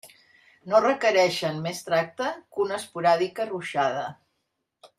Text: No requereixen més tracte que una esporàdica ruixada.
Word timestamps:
No 0.71 0.79
requereixen 0.85 1.59
més 1.65 1.81
tracte 1.89 2.31
que 2.33 2.63
una 2.65 2.81
esporàdica 2.81 3.47
ruixada. 3.53 4.09